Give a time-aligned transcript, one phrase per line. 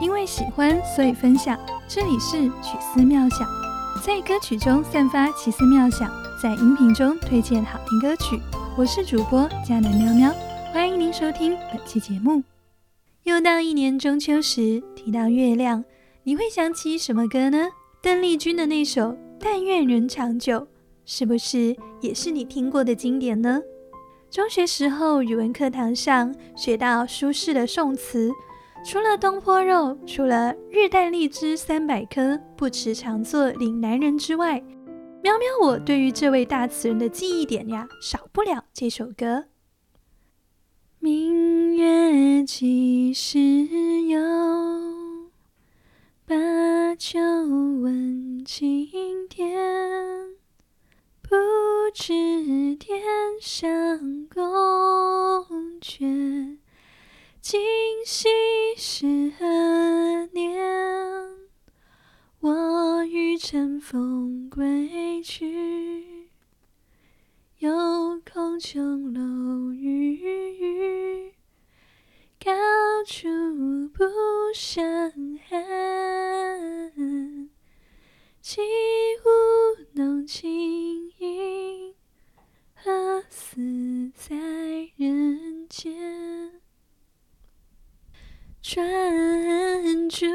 [0.00, 1.58] 因为喜欢，所以分享。
[1.88, 3.40] 这里是曲思妙想，
[4.06, 6.08] 在歌曲中散发奇思妙想，
[6.40, 8.40] 在音频中推荐好听歌曲。
[8.76, 10.32] 我是主播佳南喵喵，
[10.72, 12.44] 欢迎您收听本期节目。
[13.24, 15.84] 又到一年中秋时，提到月亮，
[16.22, 17.70] 你会想起什么歌呢？
[18.00, 19.02] 邓丽君的那首
[19.40, 20.60] 《但愿人长久》，
[21.04, 23.60] 是不是也是你听过的经典呢？
[24.30, 28.30] 中学时候语文课堂上学到苏轼的宋词。
[28.84, 34.62] 除了东坡肉，除了日啖荔枝三百颗，不辞长作岭南人之外，
[35.22, 39.44] 喵喵，我对于这位大词人的记忆点呀，少不了这首歌。
[41.00, 43.38] 明月几时
[44.06, 44.18] 有？
[46.24, 48.88] 把酒问青
[49.28, 49.56] 天。
[51.22, 51.36] 不
[51.92, 52.14] 知
[52.76, 53.02] 天
[53.40, 53.68] 上
[54.32, 54.40] 宫
[55.80, 56.57] 阙。
[57.40, 57.60] 今
[58.04, 58.28] 夕
[58.76, 60.58] 是何年？
[62.40, 66.30] 我欲乘风归去，
[67.58, 69.07] 又恐琼
[88.68, 90.26] 专注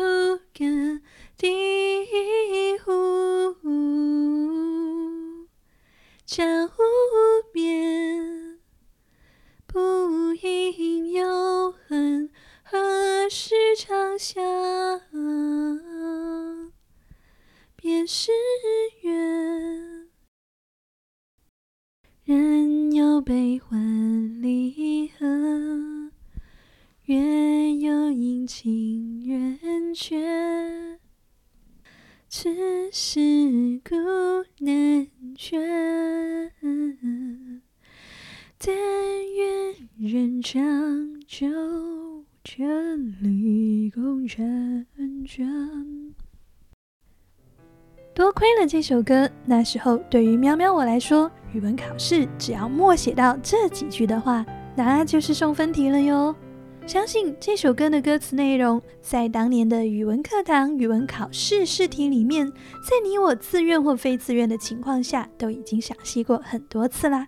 [28.54, 29.59] 有阴晴圆
[29.96, 31.00] 缺，
[32.30, 32.54] 此
[32.92, 33.20] 事
[33.84, 33.96] 古
[34.64, 35.59] 难全。
[38.59, 38.74] 但
[39.36, 40.62] 愿人长
[41.28, 41.47] 久，
[42.44, 42.68] 千
[43.22, 44.85] 里共婵
[45.25, 46.14] 娟。
[48.14, 56.35] 多亏了这首歌，那时候对于喵喵我来说，语文考试只要默写到这几句的话，那就是送分题了哟。
[56.86, 67.28] 相信这首歌的歌词内容，在当年的语文课堂语文考试试题里面，在你我自愿或非自愿的情况下，都已经赏析过很多次啦。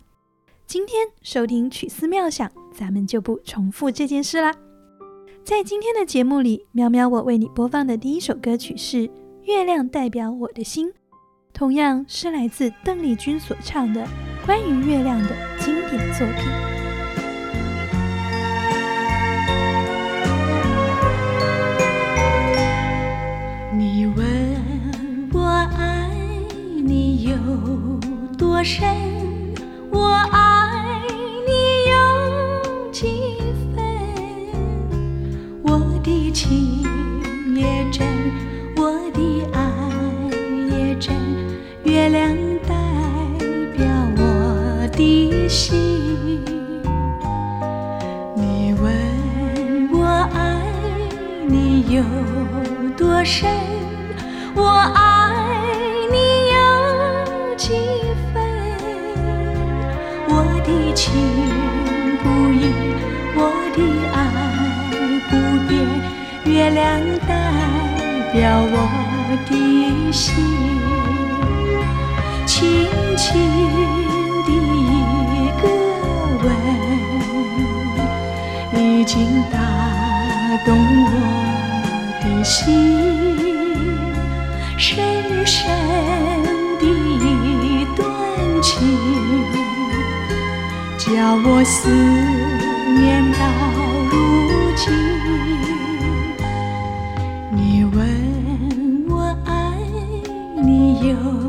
[0.68, 4.54] 今天收听曲思妙想，咱们就不重复这件事啦。
[5.44, 9.08] 在今天的节目里，喵喵我为你播放的第一首歌曲是
[9.44, 10.90] 《月亮代表我的心》，
[11.54, 14.06] 同样是来自邓丽君所唱的
[14.46, 15.30] 关于月亮的
[15.60, 16.75] 经典作品。
[28.56, 28.88] 多深，
[29.92, 31.02] 我爱
[31.46, 31.52] 你
[31.92, 33.38] 有几
[33.76, 33.84] 分？
[35.62, 36.74] 我的情
[37.54, 38.08] 也真，
[38.78, 39.60] 我的爱
[40.70, 41.14] 也真。
[41.84, 42.34] 月亮
[42.66, 42.74] 代
[43.76, 43.86] 表
[44.16, 46.42] 我的心。
[48.38, 50.62] 你问我爱
[51.46, 52.02] 你有
[52.96, 53.52] 多深，
[66.76, 67.34] 亮代
[68.34, 68.76] 表我
[69.50, 69.52] 的
[70.12, 70.36] 心，
[72.46, 73.26] 轻轻
[74.44, 74.92] 的一
[75.62, 75.64] 个
[76.44, 76.46] 吻，
[78.74, 79.58] 已经打
[80.66, 80.76] 动
[81.06, 81.10] 我
[82.22, 82.60] 的心，
[84.78, 84.92] 深
[85.46, 85.56] 深
[86.78, 86.84] 的
[87.96, 88.04] 段
[88.62, 88.70] 情。
[90.98, 91.08] 叫
[91.46, 91.90] 我思
[93.00, 93.40] 念到
[94.12, 94.14] 如
[94.76, 95.25] 今。
[101.24, 101.45] 有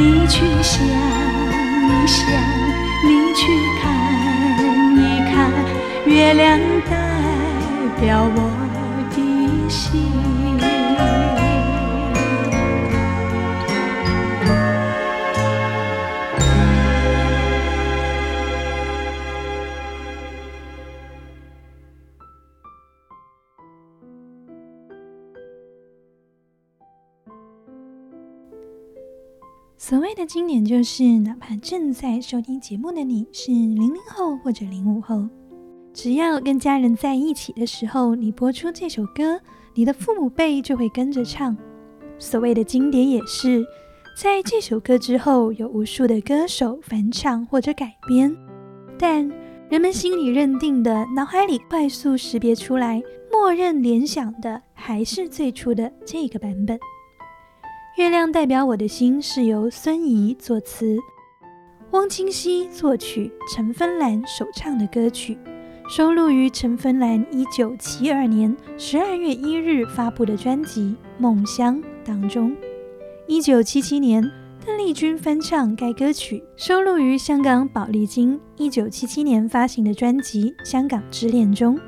[0.00, 2.26] 你去想一想，
[3.04, 3.42] 你去
[3.82, 3.82] 看
[4.96, 4.98] 一
[5.30, 5.52] 看，
[6.06, 6.58] 月亮
[6.88, 6.92] 代
[8.00, 8.59] 表我。
[29.90, 35.28] 所谓的经典，就是哪怕正在收听节目的你是零零后或者零五后，
[35.92, 39.40] 只要跟家人在一起的时候，你播出这首歌，
[39.74, 41.56] 你的父母辈就会跟着唱。
[42.20, 43.66] 所谓的经典，也是
[44.16, 48.32] 在这首歌之后，有无数的歌手翻唱或者改编，
[48.96, 49.28] 但
[49.68, 53.02] 人们心里认定的、脑海里快速识别出来、
[53.32, 56.78] 默认联想的，还是最初的这个版本。
[57.96, 60.96] 月亮代表我的心是由孙怡作词，
[61.90, 65.36] 汪清溪作曲，陈芬兰首唱的歌曲，
[65.88, 70.80] 收录于陈芬兰一九七二年十二月一日发布的专辑
[71.18, 72.56] 《梦乡》当中。
[73.26, 74.22] 一九七七年，
[74.64, 81.78] 邓丽君翻唱该歌曲，收录于香港宝丽金一九七七年发行的专辑《香港之恋》中。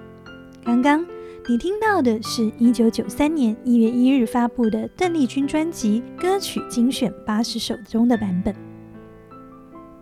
[0.64, 1.06] 刚刚。
[1.48, 8.54] 你听到的是一九九三年一月一日发布的邓丽君专辑歌曲精选八十首中的版本。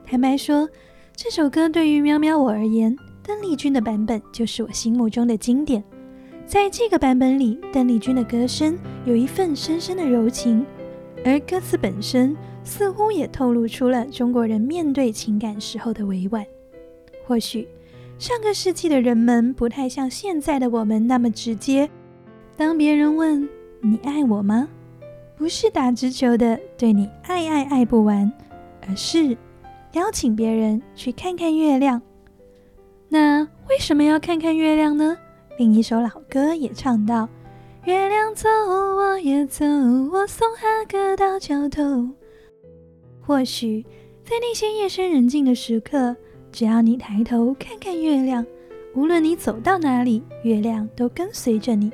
[0.05, 0.69] 坦白说，
[1.17, 5.83] 这首歌对于喵喵我而言，邓丽君的版本就是我心目中的经典。
[6.45, 10.67] 在这个版本里，邓丽君的歌声有一份深深的柔情，
[11.25, 16.45] 而歌词本身似乎也透露出了中国人面对情感时候的委婉。
[17.27, 17.67] 或许。
[18.20, 21.88] 上个世纪的人们不太像现在的我们那么直接。
[22.55, 23.49] 当别人问
[23.81, 24.69] 你爱我吗，
[25.38, 28.31] 不是打直球的对你爱爱爱不完，
[28.87, 29.34] 而是
[29.94, 32.02] 邀请别人去看看月亮。
[33.08, 33.40] 那
[33.70, 35.17] 为什么要看看月亮呢？
[35.56, 37.26] 另一首老歌也唱到：
[37.84, 39.64] 月亮走，我也走，
[40.12, 42.06] 我送哈哥到桥头。
[43.22, 43.82] 或许
[44.22, 46.14] 在那些夜深人静的时刻。
[46.52, 48.44] 只要你抬头看看月亮，
[48.94, 51.93] 无论你走到哪里，月亮都跟随着你。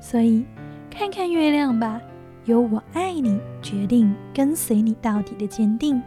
[0.00, 0.44] 所以，
[0.90, 2.00] 看看月亮吧，
[2.46, 6.02] 由我爱你，决定跟随你到底的坚定。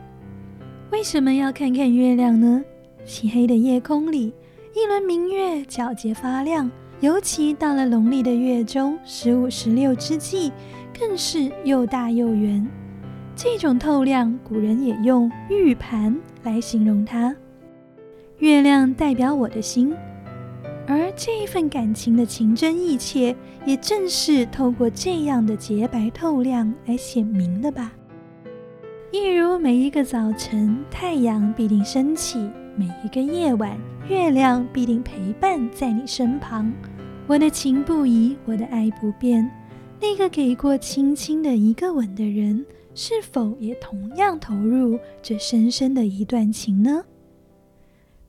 [0.92, 2.63] 为什么要看看月亮呢？
[3.06, 4.34] 漆黑的夜空里，
[4.74, 6.69] 一轮明月皎洁发亮，
[7.00, 10.51] 尤其到了农历的月中十五、十六之际，
[11.00, 12.68] 更是又大又圆。
[13.36, 17.36] 这种透亮，古人也用玉盘来形容它。
[18.44, 19.94] 月亮代表我的心，
[20.86, 23.34] 而这一份感情的情真意切，
[23.66, 27.94] 也正是透过这样的洁白透亮来显明的吧。
[29.14, 33.78] 一如每一个早晨，太阳必定升起；每一个夜晚，
[34.10, 36.70] 月亮必定陪伴在你身旁。
[37.28, 39.50] 我的情不移，我的爱不变。
[40.02, 47.06] 那个给过轻轻的一个吻的人，是否也同样投入这深深的一段情呢？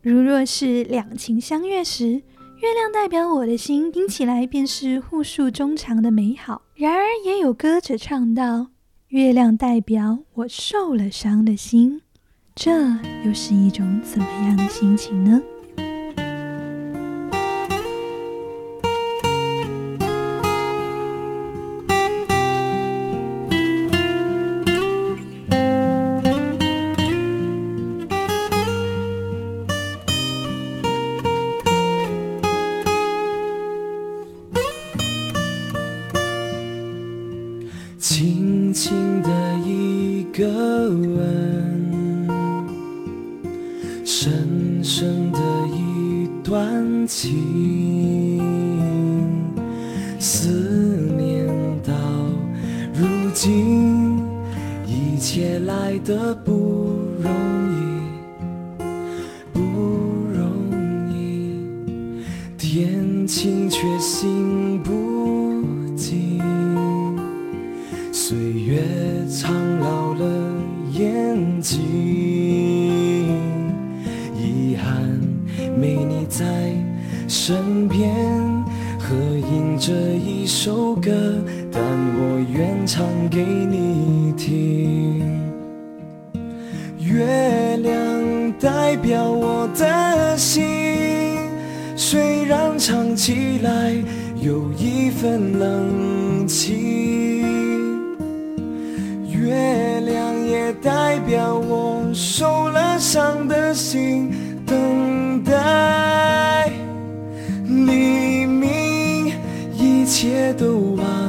[0.04, 6.61] 如若是两情相悦时，月亮代表我的心，听起来便是互诉衷肠的美好。
[6.75, 8.66] 然而，也有歌者唱道
[9.08, 12.02] ：“月亮代表我受了伤的心，
[12.54, 12.70] 这
[13.25, 15.40] 又是一种怎么样的心情呢？”
[92.86, 93.94] 唱起来
[94.42, 97.40] 有一份冷清。
[99.26, 104.30] 月亮也代表我受了伤的心，
[104.66, 106.70] 等待
[107.64, 109.32] 黎明，
[109.72, 111.23] 一切都忘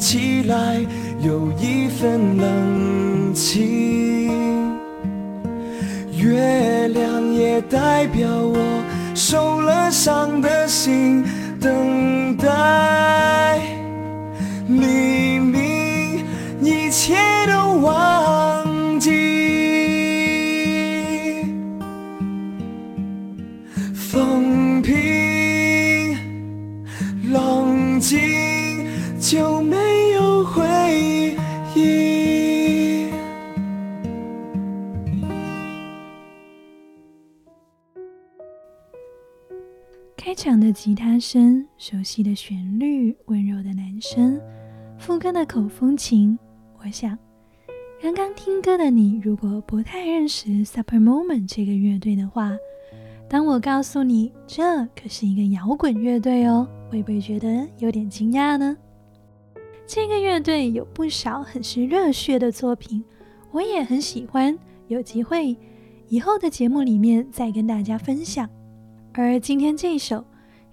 [0.00, 0.80] 起来
[1.20, 4.78] 有一份冷清。
[6.16, 8.82] 月亮也代表我
[9.14, 11.24] 受了伤的心，
[11.60, 13.58] 等待
[14.68, 16.24] 黎明，
[16.62, 17.14] 一切
[17.46, 18.49] 都忘
[40.72, 44.40] 吉他声，熟悉的旋律，温柔的男声，
[44.98, 46.38] 副歌的口风琴。
[46.78, 47.18] 我想，
[48.00, 52.56] 刚刚听歌的你，如果不太认识 Super Moment 这个乐队的话，
[53.28, 58.76] 当我告诉你这可是一个摇滚乐队哦，会不会觉得有点惊讶呢？
[59.86, 63.04] 这个乐队有不少很是热血的作品，
[63.50, 64.58] 我也很喜欢。
[64.88, 65.56] 有机会
[66.08, 68.48] 以后的节目里面再跟大家分享。
[69.12, 70.16] 而今天这首《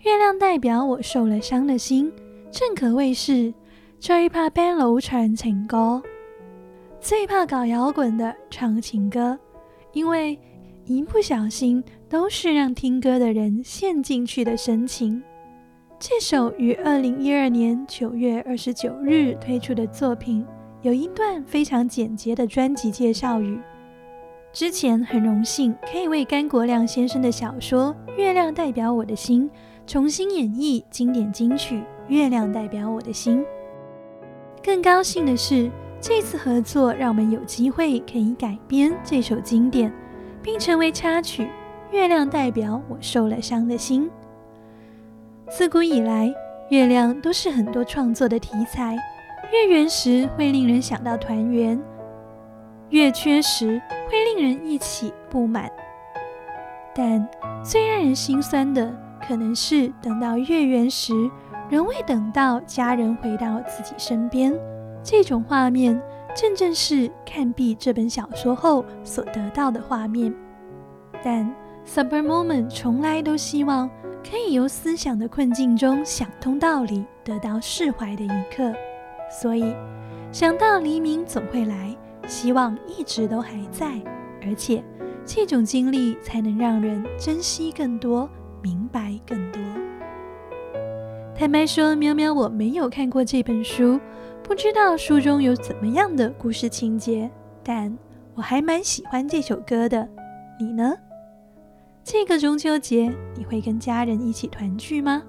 [0.03, 2.11] 月亮代表我受了伤的心》，
[2.51, 3.51] 正可谓是
[3.99, 6.01] 最怕 band 流传情歌，
[7.01, 9.37] 最怕搞摇滚的唱情歌，
[9.93, 10.39] 因为
[10.85, 15.21] 一不小心都是让听歌的人陷进去的深情。
[15.99, 20.45] 这首于二零一二年九月二十九日推出的作品，
[20.83, 23.59] 有一段非常简洁的专辑介绍语。
[24.53, 29.49] 之前很荣幸可以为甘国亮先生的小说《月亮代表我的心》
[29.87, 31.77] 重新演绎经典金曲
[32.09, 33.39] 《月亮代表我的心》。
[34.61, 39.89] 更高兴的是，这次合作让我们有机会可以改编这首经典，
[40.43, 41.43] 并成为插曲
[41.91, 44.09] 《月亮代表我受了伤的心》。
[45.49, 46.33] 自古以来，
[46.69, 48.93] 月亮都是很多创作的题材。
[49.53, 51.81] 月圆时会令人想到团圆，
[52.89, 55.71] 月缺时会令人一起不满。
[56.93, 57.25] 但
[57.63, 58.93] 最让人心酸的，
[59.27, 61.13] 可能是等到月圆时，
[61.69, 64.57] 仍未等到家人回到自己身边。
[65.03, 66.01] 这种画面，
[66.35, 70.33] 正正是看毕这本小说后所得到的画面。
[71.23, 71.53] 但
[71.83, 73.89] Super Moment 从来都希望
[74.29, 78.73] 可以由思想的困境中想通道理，得到释怀的一刻。
[79.29, 79.75] 所以
[80.31, 81.95] 想到黎明总会来，
[82.27, 84.01] 希望一直都还在，
[84.45, 84.83] 而且
[85.25, 88.29] 这种经历才能让人珍惜更多，
[88.67, 89.61] 明白更多。
[91.33, 93.97] 坦白说，喵喵我没有看过这本书，
[94.43, 97.31] 不知道书中有怎么样的故事情节，
[97.63, 97.97] 但
[98.35, 100.05] 我还蛮喜欢这首歌的。
[100.59, 100.93] 你呢？
[102.03, 105.23] 这个中秋节你会跟家人一起团聚吗？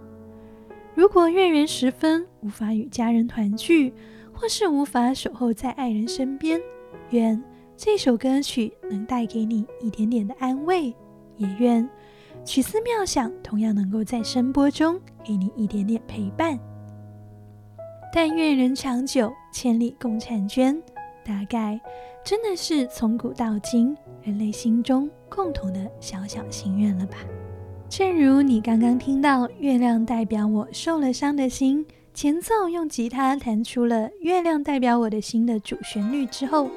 [0.96, 3.94] 如果月圆时分无法与家人团聚，
[4.32, 6.60] 或是无法守候在爱人身边，
[7.10, 7.40] 愿
[7.76, 10.92] 这首歌曲能带给你一点点的安慰，
[11.36, 11.88] 也愿
[12.44, 16.58] 曲思妙想同样能够在声波中给你一点点陪伴。
[18.14, 20.80] 但愿人长久，千里共婵娟。
[21.24, 21.78] 大概
[22.24, 27.18] 真的是从古到今人类心中共同的小小心愿了吧。
[27.86, 36.70] 正如你刚刚听到《月亮代表我受了伤的心》前奏用吉他弹出了《月亮代表我的心》的主旋律之后，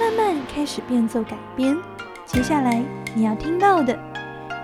[0.00, 1.76] 慢慢开始变奏改编。
[2.24, 2.82] 接下来
[3.14, 3.94] 你要听到的《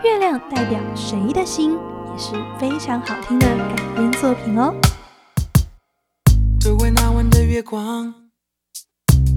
[0.05, 4.75] 月亮代表谁的心，也是非常好听的改编作品哦。
[6.61, 8.15] 周围那晚的月光，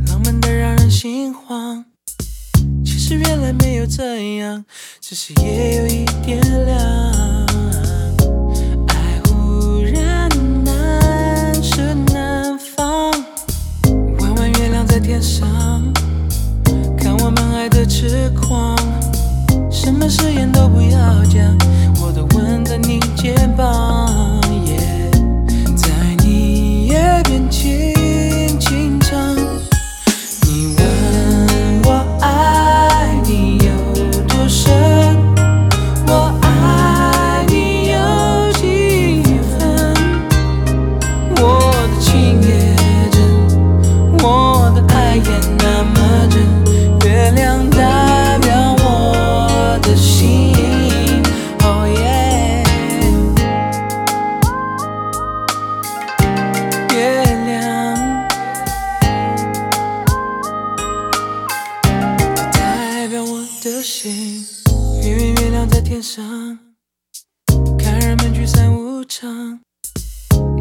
[0.07, 1.85] 浪漫的让人心慌。
[2.83, 4.65] 其实原来没有这样，
[4.99, 7.26] 只是夜有一点凉。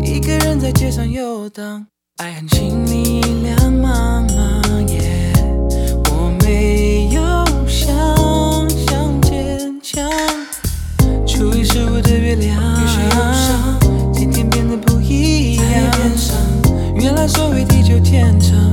[0.07, 1.85] 一个人在街上游荡，
[2.19, 5.33] 爱恨情力两茫茫耶。
[6.11, 7.21] 我没有
[7.67, 7.91] 想
[8.87, 10.09] 象坚强。
[11.27, 13.81] 初一十五的月亮，有些忧伤，
[14.13, 15.65] 今天变得不一样。
[16.95, 18.66] 原来所谓地久天长，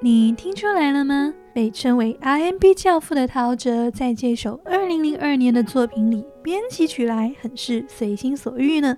[0.00, 1.34] 你听出来了吗？
[1.52, 8.96] 被称为 R&B 教父的陶喆，在这首2002年的作品里，编辑曲来很是随心所欲呢。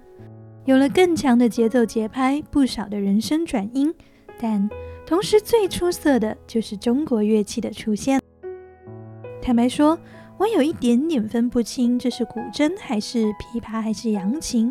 [0.66, 3.94] 有了更强的节奏节拍，不少的人声转音，
[4.38, 4.68] 但
[5.06, 8.20] 同时最出色的就是中国乐器的出现。
[9.40, 9.98] 坦白说，
[10.36, 14.70] 我有一点点分不清这是古筝还是琵琶还是扬琴，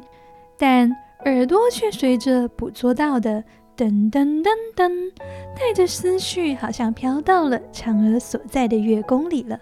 [0.59, 3.43] 但耳朵却随着捕捉到的
[3.79, 5.09] 噔噔噔噔，
[5.55, 9.57] 带着思绪，好像飘到了嫦娥所在的月宫里了。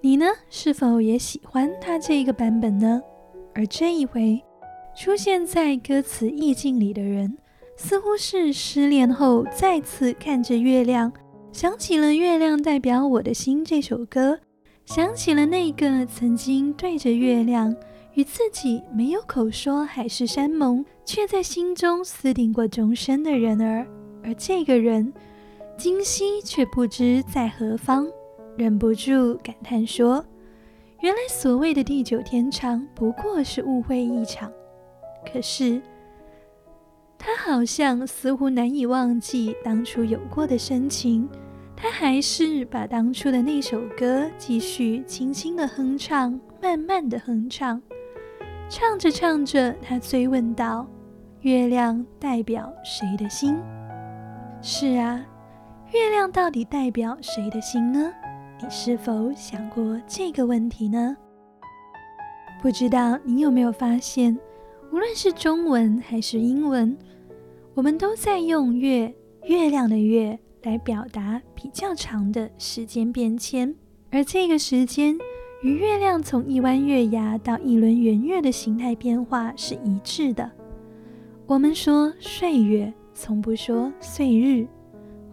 [0.00, 0.26] 你呢？
[0.48, 3.00] 是否也喜欢他这个版本呢？
[3.54, 4.42] 而这一回
[4.96, 7.38] 出现在歌词意境里的人，
[7.76, 11.12] 似乎是失恋后再次看着月亮，
[11.52, 14.40] 想起了《月亮代表我的心》这首歌，
[14.86, 17.72] 想起了那个曾经对着月亮。
[18.14, 23.86] 与自己没有口说海誓山盟，却在心中私定过终身的人儿，
[24.24, 25.12] 而这个人，
[25.78, 28.06] 今夕却不知在何方，
[28.56, 30.24] 忍不住感叹说
[31.00, 34.52] ：“原来所谓的地久天长，不过是误会一场。”
[35.32, 35.80] 可是，
[37.16, 41.28] 他好像似乎难以忘记当初有过的深情，
[41.76, 47.80] 他还是把当初的那首歌继续轻轻的哼唱，慢慢的哼唱。
[48.70, 50.86] 唱着唱着，他追问道
[51.42, 53.58] ：“月亮代表谁的心？”
[54.62, 55.26] 是啊，
[55.92, 58.12] 月亮到底代表谁的心呢？
[58.62, 61.16] 你是否想过这个问题呢？
[62.62, 64.38] 不知道你有没有发现，
[64.92, 66.96] 无论是中文还是英文，
[67.74, 69.12] 我们都在用“月”
[69.48, 73.74] 月亮的“月”来表达比较长的时间变迁，
[74.12, 75.18] 而这个时间
[75.62, 80.50] 与月亮从一弯月牙到一轮圆月的形态变化是一致的。
[81.46, 84.66] 我们说岁月，从不说岁日。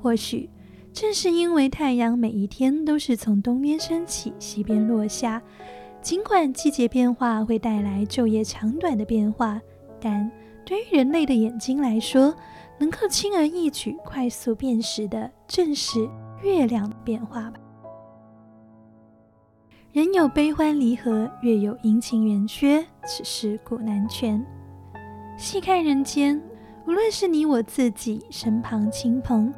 [0.02, 0.50] 或许
[0.92, 5.42] 正是因为太阳每一天都是从东边升起，西边落下。
[6.02, 9.62] 尽管季节变化会带来昼夜长短的变化，
[10.00, 10.30] 但
[10.66, 12.36] 对于人类的眼睛来说，
[12.78, 16.06] 能够轻而易举、快速辨识的，正是
[16.44, 17.58] 月亮的变化吧。
[19.98, 24.46] 人有悲欢离合，月有阴晴圆缺，此事古难全。
[25.36, 26.40] 细看人间，
[26.86, 29.52] 无论是你我自己身旁亲朋，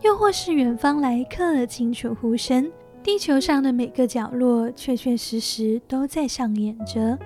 [0.00, 2.70] 又或是远方来客，清楚呼声。
[3.02, 7.18] 地球上的每个角落，确确实实都在上演着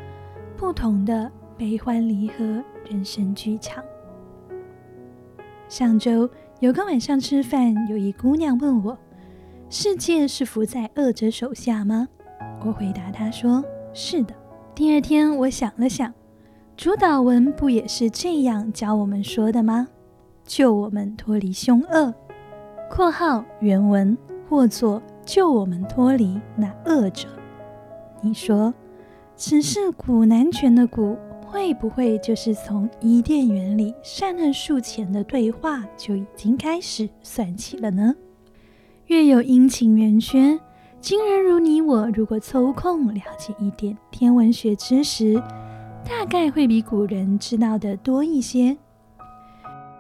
[0.57, 3.85] 不同的悲欢离合人生剧场。
[5.68, 6.27] 上周
[6.61, 8.96] 有个晚上吃饭，有一姑娘问我
[9.68, 12.09] ：“世界是伏在恶者手下吗？”
[12.64, 14.35] 我回答他说：“是的。”
[14.74, 16.12] 第二天我想了想，
[16.77, 19.87] 主导文不也是这样教我们说的吗？
[20.44, 22.12] 救我们脱离凶恶
[22.90, 24.16] （括号原文
[24.48, 25.03] 或作）。
[25.24, 27.27] 救我们脱离那恶者。
[28.20, 28.74] 你说，
[29.37, 38.14] 此事古难全的古，会不会就是从伊甸园里善恶树前的对话就已经开始算起了呢？
[39.07, 40.61] 月有阴晴圆缺，
[41.06, 45.34] 今人如你我，如果抽空了解一点天文学知识，
[46.02, 48.74] 大概会比古人知道的多一些。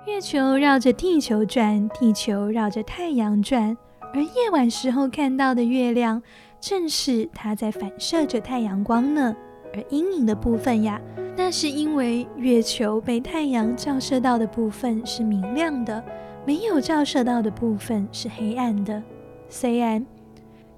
[0.06, 3.76] 月球绕着地球转，地球绕着太阳转。
[4.14, 6.22] 而夜晚时候看到的月亮，
[6.58, 9.36] 正是它在反射着太阳光呢。
[9.74, 10.98] 而阴影的部分呀，
[11.36, 16.02] 那是因为月球被太阳照射到的部分是明亮的，
[16.46, 19.02] 没有照射到的部分是黑暗的。
[19.50, 20.04] 虽然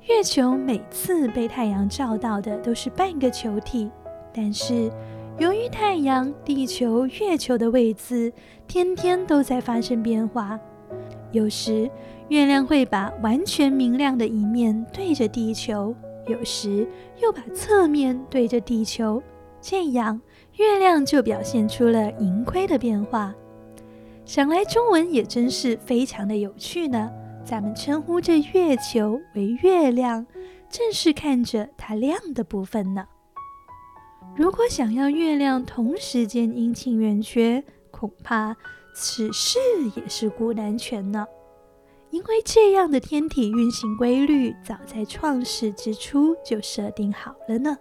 [0.08, 3.90] 月球每次被太阳照到的都是半个球体，
[4.32, 4.88] 但是
[5.36, 8.32] 由于太阳、地球、月球的位置
[8.68, 10.58] 天天都在发生变化，
[11.32, 11.90] 有时。
[12.28, 15.94] 月亮会把完全明亮的一面对着地球，
[16.26, 16.84] 有时
[17.22, 19.22] 又把侧面对着地球，
[19.60, 20.20] 这样
[20.56, 23.32] 月亮就表现出了盈亏的变化。
[24.24, 27.08] 想来中文也真是非常的有趣呢。
[27.46, 30.26] 咱们称呼这月球为月亮，
[30.68, 33.06] 正是看着它亮的部分呢。
[34.35, 38.56] 如果想要月亮同时间阴晴圆缺，恐怕
[38.96, 39.61] 此事
[39.94, 41.24] 也是古难全呢。
[42.11, 47.76] 因为这样的天体运行规律，早在创世之初就设定好了呢。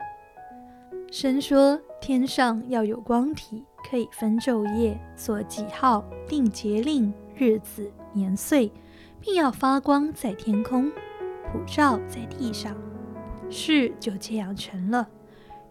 [1.12, 8.72] 神说天上要有光体，可以分昼夜、做记号、定节令、日子、年岁，
[9.26, 10.92] 并要发光在天空，
[11.52, 12.78] 普照在地上。
[13.50, 15.08] 事就这样成了。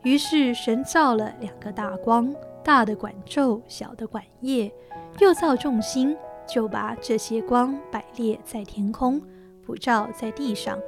[0.02, 4.74] 于是神造了两个大光，大的管昼，小的管夜，
[5.20, 6.16] 又造众星。
[6.46, 9.18] 就把这些光摆列在天空，
[9.64, 10.78] 普照在地上，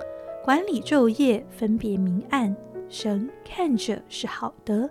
[0.44, 2.55] 管理昼夜，分别明暗。
[2.90, 4.90] 神看着是好的。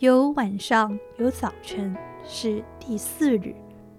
[0.00, 3.54] 有晚上，有早晨，是第四日。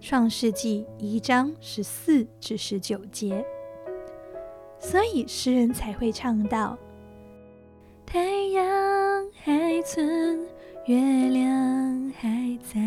[0.07, 3.43] 创世纪一章十四至十九节。
[4.77, 6.77] 所以诗人才会唱到：
[8.05, 8.63] 太阳
[9.33, 10.47] 还存，
[10.85, 10.95] 月
[11.29, 12.79] 亮还在。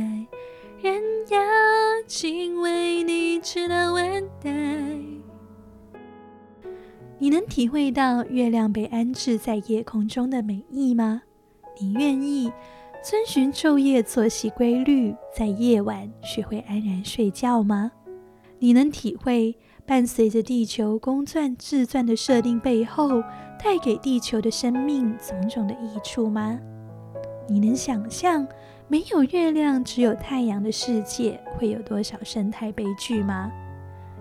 [0.80, 1.40] 人要
[2.06, 4.52] 敬畏你，直到万代。
[7.18, 11.22] 你能体会到月亮被安置在夜空中的美意吗？
[11.80, 12.52] 你愿意
[13.00, 17.92] 遵循昼夜作息规律，在夜晚学会安然睡觉吗？
[18.58, 19.56] 你能体会
[19.86, 23.22] 伴随着地球公转自转的设定背后，
[23.62, 26.58] 带给地球的生命种种的益处吗？
[27.48, 28.46] 你能想象？
[28.88, 33.50] 没有月亮，只有太阳的世界会有多少生态悲剧吗？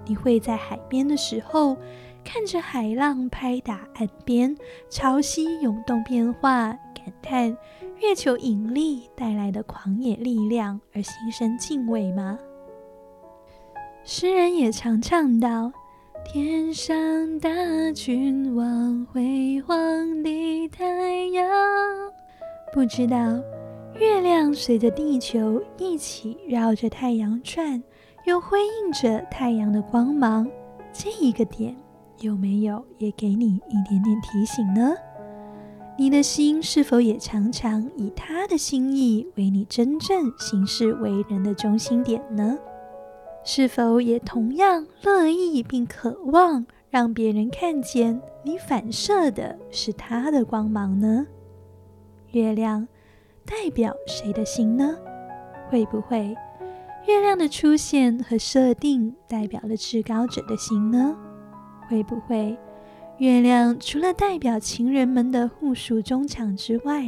[0.06, 1.76] 你会在海边的时候，
[2.24, 4.56] 看着海浪拍打岸边，
[4.90, 7.58] 潮汐涌动变化，感叹
[8.02, 12.38] 月球引力带来的狂野力量而心生敬畏吗？
[14.04, 15.72] 诗人也常唱到
[16.26, 17.50] ：“天上大
[17.94, 19.78] 君王，辉煌
[20.24, 20.86] 的太
[21.28, 21.48] 阳。”
[22.74, 23.18] 不知道。
[24.00, 27.82] 月亮随着地球一起绕着太阳转，
[28.26, 30.48] 又辉映着太阳的光芒。
[30.94, 31.76] 这一个点
[32.20, 34.94] 有没有也给你一点点提醒呢？
[36.00, 42.56] 你的心是否也常常以他的心意为你真正行事为人的中心点呢？
[43.44, 51.26] 是否也同样乐意并渴望让别人看见你反射的是他的光芒呢？
[52.32, 52.88] 月亮
[53.44, 54.96] 代表谁的心呢？
[55.70, 56.36] 会不会
[57.08, 61.18] 月亮的出现和设定代表了至高者的心呢？
[61.90, 62.56] 会不会？
[63.20, 67.04] 月亮除了代表情人们的互诉衷肠之外，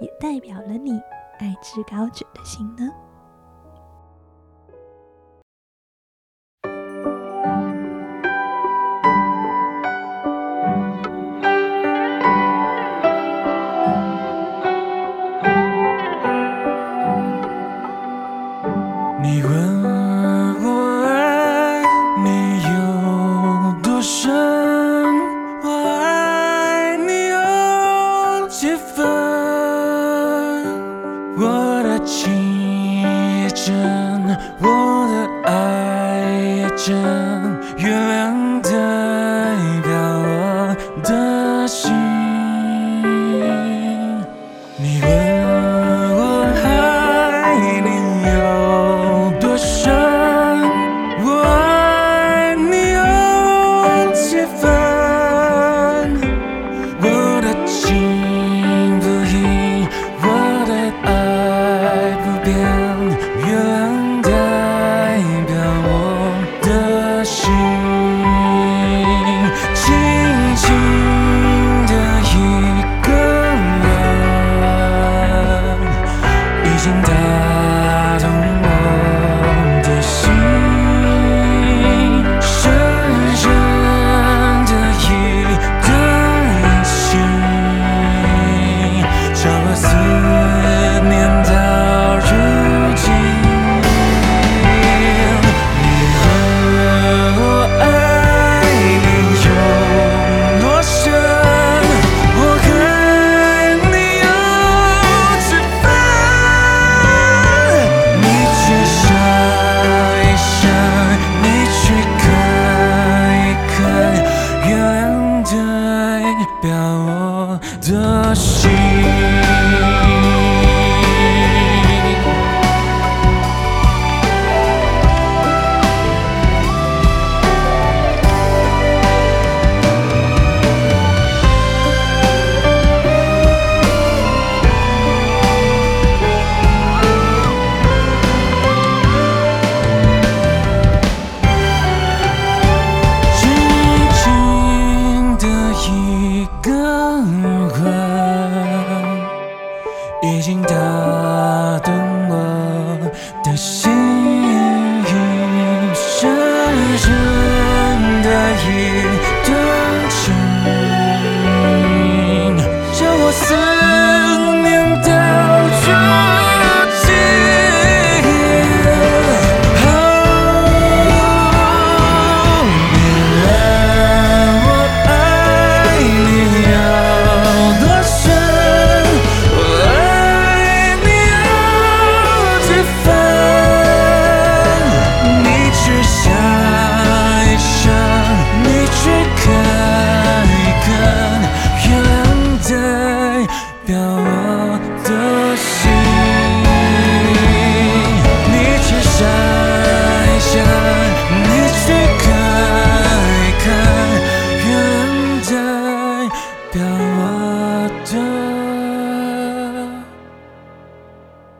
[0.00, 0.90] 也代表了你
[1.38, 2.90] 爱至高者的心呢？
[36.86, 38.43] 月亮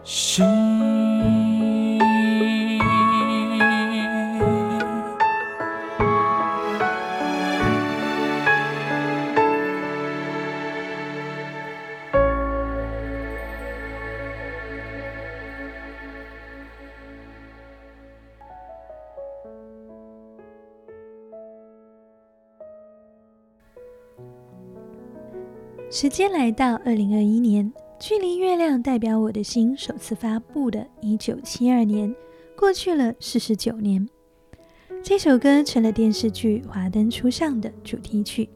[0.04, 0.44] 心
[25.90, 27.72] 时间来到二零二一年，
[28.06, 32.14] 距离《月亮代表我的心》首次发布的一九七二年，
[32.54, 34.06] 过去了四十九年。
[35.02, 38.46] 这首歌成了电视剧《华灯初上》的主题曲，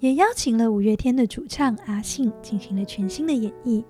[0.00, 3.82] 也邀请了五月天的主唱阿信进行了全新的演绎。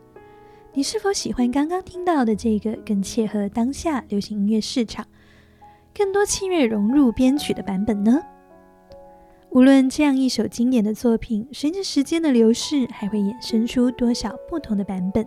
[0.73, 5.05] 你是否喜欢刚刚听到的这个更切合当下流行音乐市场、
[5.93, 8.21] 更多器乐融入编曲的版本呢？
[9.51, 15.27] 无论这样一首经典的作品，随着时间的流逝，还会衍生出多少不同的版本？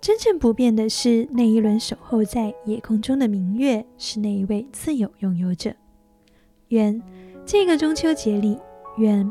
[0.00, 5.72] 真正不变的是，那一轮守候在夜空中的明月，是那一位自有拥有者。
[6.68, 7.00] 愿
[7.46, 8.58] 这个中秋节里，
[8.98, 9.30] 愿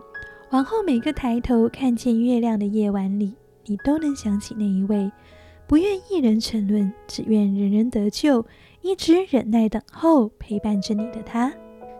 [0.50, 3.36] 往后每个抬头看见月亮的夜晚里，
[3.66, 5.12] 你都能想起那一位
[5.68, 8.46] 不愿一人沉沦，只愿人人得救，
[8.82, 11.54] 一直忍耐等候，陪伴着你的他。